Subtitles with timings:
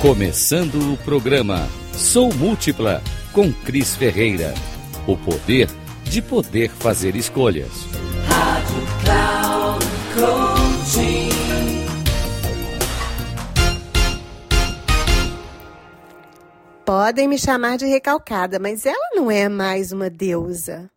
[0.00, 3.02] Começando o programa Sou Múltipla
[3.32, 4.54] com Cris Ferreira.
[5.08, 5.68] O poder
[6.04, 7.72] de poder fazer escolhas.
[8.28, 9.84] Rádio Cloud
[10.14, 11.30] Coaching.
[16.84, 20.88] Podem me chamar de recalcada, mas ela não é mais uma deusa.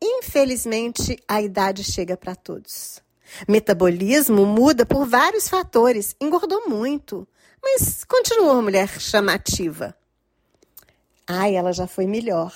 [0.00, 3.02] Infelizmente, a idade chega para todos.
[3.48, 6.14] Metabolismo muda por vários fatores.
[6.20, 7.26] Engordou muito,
[7.62, 9.96] mas continua uma mulher chamativa.
[11.26, 12.54] Ai, ela já foi melhor.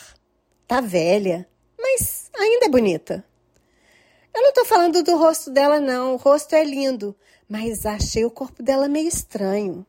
[0.66, 3.24] Tá velha, mas ainda é bonita.
[4.32, 6.14] Eu não tô falando do rosto dela, não.
[6.14, 7.16] O rosto é lindo,
[7.48, 9.84] mas achei o corpo dela meio estranho.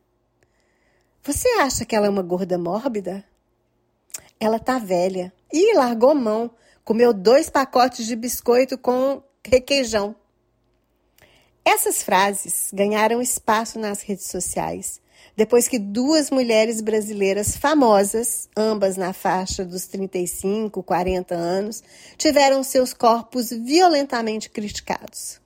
[1.22, 3.24] Você acha que ela é uma gorda mórbida?
[4.40, 5.32] Ela tá velha.
[5.52, 6.50] e largou mão.
[6.84, 10.16] Comeu dois pacotes de biscoito com requeijão.
[11.64, 15.00] Essas frases ganharam espaço nas redes sociais
[15.36, 21.82] depois que duas mulheres brasileiras famosas, ambas na faixa dos 35, 40 anos,
[22.18, 25.40] tiveram seus corpos violentamente criticados.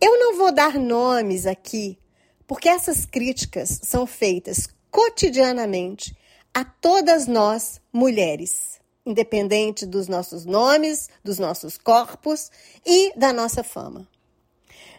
[0.00, 1.98] Eu não vou dar nomes aqui,
[2.46, 6.16] porque essas críticas são feitas cotidianamente
[6.52, 12.50] a todas nós mulheres, independente dos nossos nomes, dos nossos corpos
[12.84, 14.08] e da nossa fama.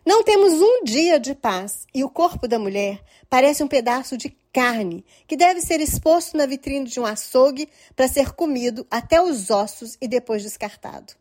[0.03, 4.35] Não temos um dia de paz e o corpo da mulher parece um pedaço de
[4.52, 9.52] carne que deve ser exposto na vitrine de um açougue para ser comido até os
[9.52, 11.13] ossos e depois descartado.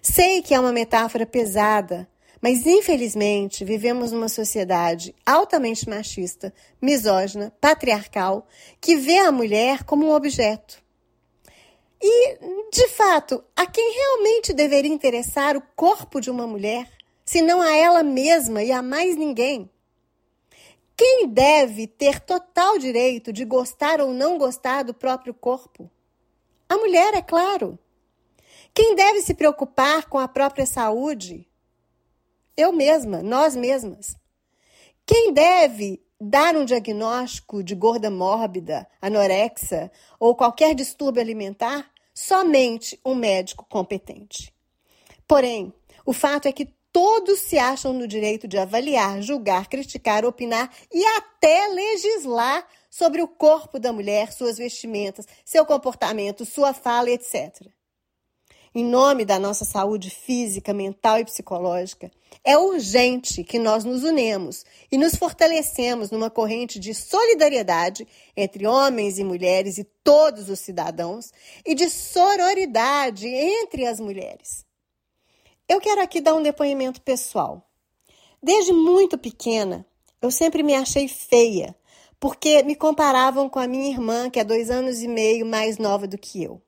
[0.00, 2.08] Sei que é uma metáfora pesada,
[2.40, 8.46] mas infelizmente vivemos numa sociedade altamente machista, misógina, patriarcal,
[8.80, 10.80] que vê a mulher como um objeto.
[12.00, 12.38] E,
[12.70, 16.86] de fato, a quem realmente deveria interessar o corpo de uma mulher
[17.34, 19.68] senão a ela mesma e a mais ninguém.
[20.96, 25.90] Quem deve ter total direito de gostar ou não gostar do próprio corpo?
[26.68, 27.76] A mulher, é claro.
[28.72, 31.44] Quem deve se preocupar com a própria saúde?
[32.56, 34.16] Eu mesma, nós mesmas.
[35.04, 41.90] Quem deve dar um diagnóstico de gorda mórbida, anorexa ou qualquer distúrbio alimentar?
[42.14, 44.54] Somente um médico competente.
[45.26, 45.74] Porém,
[46.06, 51.04] o fato é que todos se acham no direito de avaliar, julgar, criticar, opinar e
[51.04, 57.66] até legislar sobre o corpo da mulher, suas vestimentas, seu comportamento, sua fala, etc.
[58.72, 62.12] Em nome da nossa saúde física, mental e psicológica,
[62.44, 68.06] é urgente que nós nos unemos e nos fortalecemos numa corrente de solidariedade
[68.36, 71.32] entre homens e mulheres e todos os cidadãos
[71.66, 74.64] e de sororidade entre as mulheres.
[75.66, 77.66] Eu quero aqui dar um depoimento pessoal.
[78.42, 79.86] Desde muito pequena,
[80.20, 81.74] eu sempre me achei feia,
[82.20, 86.06] porque me comparavam com a minha irmã, que é dois anos e meio mais nova
[86.06, 86.60] do que eu.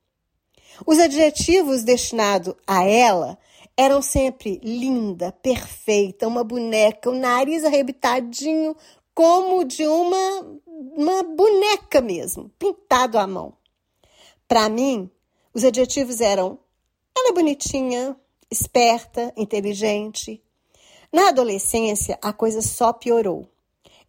[0.85, 3.37] Os adjetivos destinados a ela
[3.75, 8.75] eram sempre linda, perfeita, uma boneca, o nariz arrebitadinho,
[9.13, 13.53] como de uma, uma boneca mesmo, pintado à mão.
[14.47, 15.09] Para mim,
[15.53, 16.59] os adjetivos eram
[17.15, 18.15] ela é bonitinha,
[18.49, 20.41] esperta, inteligente.
[21.11, 23.47] Na adolescência, a coisa só piorou.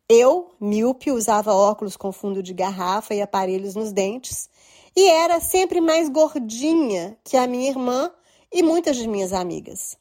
[0.08, 4.48] Eu, míope, usava óculos com fundo de garrafa e aparelhos nos dentes
[4.96, 8.10] e era sempre mais gordinha que a minha irmã
[8.52, 9.98] e muitas de minhas amigas.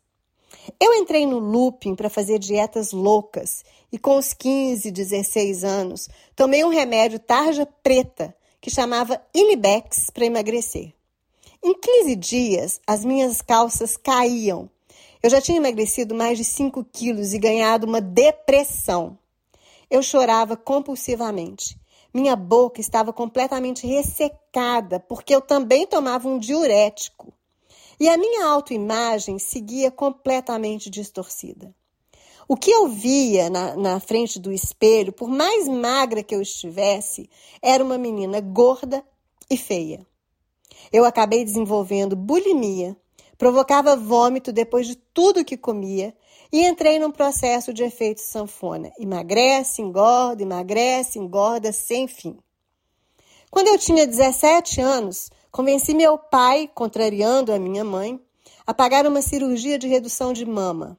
[0.79, 6.63] Eu entrei no looping para fazer dietas loucas e com os 15, 16 anos, tomei
[6.63, 10.96] um remédio tarja preta que chamava Inibex para emagrecer.
[11.63, 14.69] Em 15 dias, as minhas calças caíam.
[15.21, 19.17] Eu já tinha emagrecido mais de 5 quilos e ganhado uma depressão.
[19.89, 21.79] Eu chorava compulsivamente.
[22.13, 27.33] Minha boca estava completamente ressecada, porque eu também tomava um diurético.
[27.99, 31.73] E a minha autoimagem seguia completamente distorcida.
[32.47, 37.29] O que eu via na, na frente do espelho, por mais magra que eu estivesse,
[37.61, 39.03] era uma menina gorda
[39.49, 40.05] e feia.
[40.91, 42.95] Eu acabei desenvolvendo bulimia,
[43.37, 46.15] provocava vômito depois de tudo que comia
[46.51, 48.91] e entrei num processo de efeito sanfona.
[48.99, 52.37] Emagrece, engorda, emagrece, engorda, sem fim.
[53.49, 58.19] Quando eu tinha 17 anos, convenci meu pai, contrariando a minha mãe,
[58.65, 60.97] a pagar uma cirurgia de redução de mama.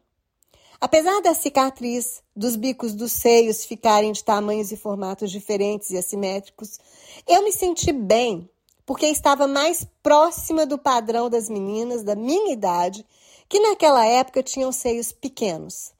[0.80, 6.78] Apesar da cicatriz, dos bicos dos seios ficarem de tamanhos e formatos diferentes e assimétricos,
[7.26, 8.48] eu me senti bem
[8.88, 13.05] porque estava mais próxima do padrão das meninas da minha idade,
[13.46, 15.93] que naquela época tinham seios pequenos.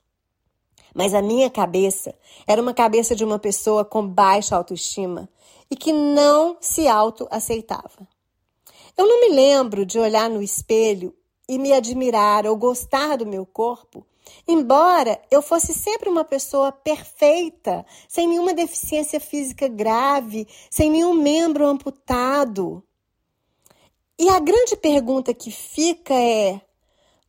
[0.95, 2.15] Mas a minha cabeça
[2.47, 5.29] era uma cabeça de uma pessoa com baixa autoestima
[5.71, 8.09] e que não se autoaceitava.
[8.97, 11.15] Eu não me lembro de olhar no espelho
[11.47, 14.03] e me admirar ou gostar do meu corpo,
[14.47, 21.67] embora eu fosse sempre uma pessoa perfeita, sem nenhuma deficiência física grave, sem nenhum membro
[21.67, 22.83] amputado.
[24.19, 26.61] E a grande pergunta que fica é: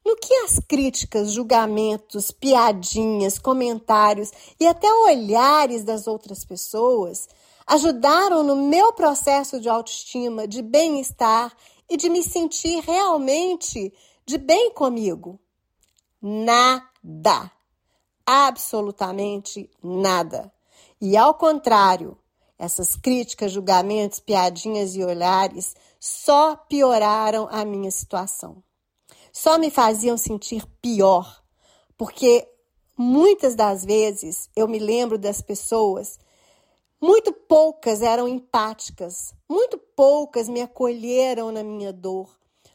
[0.04, 7.28] no que as críticas, julgamentos, piadinhas, comentários e até olhares das outras pessoas
[7.68, 11.56] ajudaram no meu processo de autoestima, de bem-estar
[11.88, 13.94] e de me sentir realmente
[14.26, 15.40] de bem comigo?
[16.22, 17.52] Nada.
[18.26, 20.52] Absolutamente nada.
[21.02, 22.18] E ao contrário,
[22.58, 28.62] essas críticas, julgamentos, piadinhas e olhares só pioraram a minha situação.
[29.32, 31.42] Só me faziam sentir pior,
[31.98, 32.46] porque
[32.98, 36.20] muitas das vezes eu me lembro das pessoas,
[37.00, 42.30] muito poucas eram empáticas, muito poucas me acolheram na minha dor,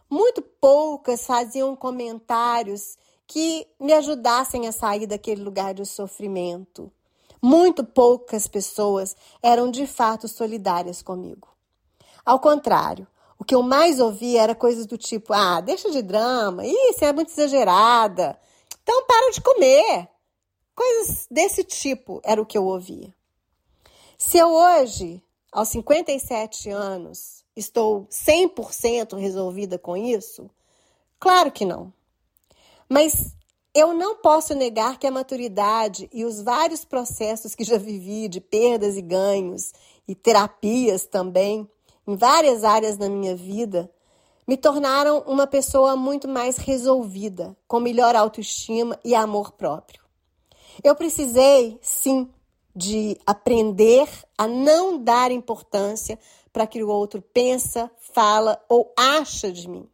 [0.08, 6.91] muito poucas faziam comentários que me ajudassem a sair daquele lugar de sofrimento.
[7.43, 11.49] Muito poucas pessoas eram de fato solidárias comigo.
[12.25, 13.06] Ao contrário,
[13.38, 17.12] o que eu mais ouvia era coisas do tipo: ah, deixa de drama, isso é
[17.12, 18.38] muito exagerada,
[18.82, 20.09] então para de comer.
[20.75, 23.15] Coisas desse tipo era o que eu ouvia.
[24.19, 25.23] Se eu hoje,
[25.53, 30.50] aos 57 anos, estou 100% resolvida com isso,
[31.21, 31.93] claro que não.
[32.89, 33.35] Mas
[33.75, 38.41] eu não posso negar que a maturidade e os vários processos que já vivi de
[38.41, 39.73] perdas e ganhos
[40.07, 41.69] e terapias também
[42.07, 43.91] em várias áreas da minha vida,
[44.47, 50.03] me tornaram uma pessoa muito mais resolvida, com melhor autoestima e amor próprio.
[50.83, 52.29] Eu precisei, sim,
[52.77, 56.19] de aprender a não dar importância
[56.53, 59.89] para que o outro pensa, fala ou acha de mim.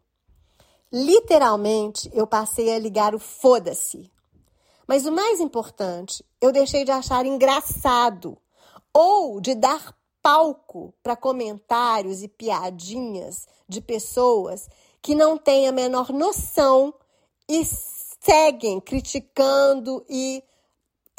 [0.93, 4.11] Literalmente, eu passei a ligar o foda-se.
[4.87, 8.37] Mas o mais importante, eu deixei de achar engraçado
[8.93, 14.69] ou de dar palco para comentários e piadinhas de pessoas
[15.01, 16.93] que não têm a menor noção
[17.49, 20.43] e seguem criticando e,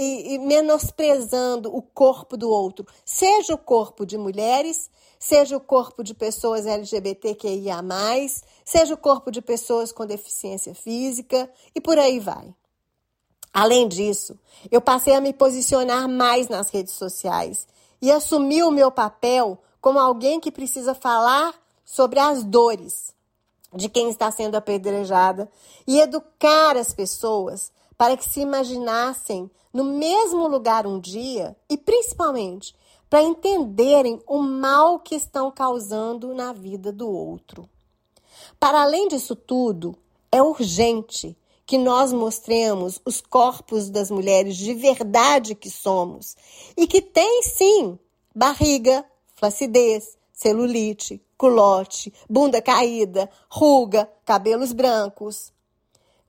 [0.01, 4.89] e, e, menosprezando o corpo do outro, seja o corpo de mulheres,
[5.19, 7.83] seja o corpo de pessoas LGBTQIA,
[8.65, 12.51] seja o corpo de pessoas com deficiência física e por aí vai.
[13.53, 14.39] Além disso,
[14.71, 17.67] eu passei a me posicionar mais nas redes sociais
[18.01, 21.53] e assumir o meu papel como alguém que precisa falar
[21.85, 23.13] sobre as dores
[23.75, 25.47] de quem está sendo apedrejada
[25.85, 27.71] e educar as pessoas
[28.01, 32.73] para que se imaginassem no mesmo lugar um dia e principalmente
[33.07, 37.69] para entenderem o mal que estão causando na vida do outro.
[38.59, 39.95] Para além disso tudo,
[40.31, 46.35] é urgente que nós mostremos os corpos das mulheres de verdade que somos
[46.75, 47.99] e que tem sim
[48.35, 49.05] barriga,
[49.35, 55.53] flacidez, celulite, culote, bunda caída, ruga, cabelos brancos.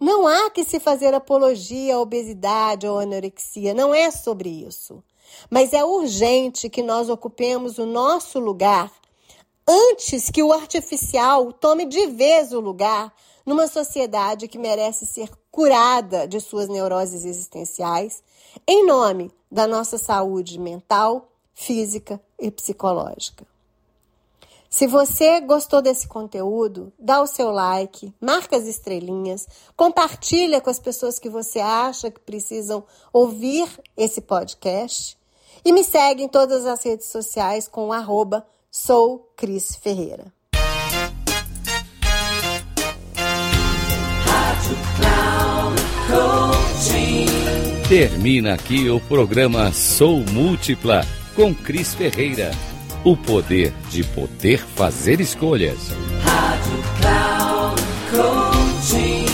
[0.02, 5.00] Não há que se fazer apologia à obesidade ou anorexia, não é sobre isso.
[5.48, 8.91] Mas é urgente que nós ocupemos o nosso lugar
[9.65, 13.15] antes que o artificial tome de vez o lugar
[13.46, 18.24] numa sociedade que merece ser curada de suas neuroses existenciais,
[18.67, 23.52] em nome da nossa saúde mental, física e psicológica.
[24.72, 30.79] Se você gostou desse conteúdo, dá o seu like, marca as estrelinhas, compartilha com as
[30.79, 35.19] pessoas que você acha que precisam ouvir esse podcast
[35.62, 40.32] e me segue em todas as redes sociais com arroba sou Cris Ferreira.
[47.91, 51.02] Termina aqui o programa Sou Múltipla
[51.36, 52.52] com Cris Ferreira.
[53.05, 55.77] O poder de poder fazer escolhas.
[56.23, 57.82] Rádio Cloud
[58.13, 59.27] Coaching.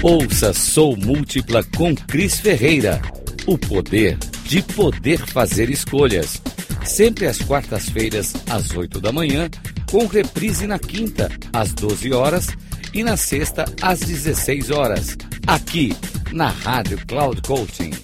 [0.00, 3.02] Ouça Sou Múltipla com Cris Ferreira.
[3.48, 6.40] O poder de poder fazer escolhas.
[6.84, 9.50] Sempre às quartas-feiras, às 8 da manhã,
[9.90, 12.46] com reprise na quinta, às 12 horas
[12.92, 15.16] e na sexta, às 16 horas,
[15.48, 15.92] aqui
[16.32, 18.03] na Rádio Cloud Coaching.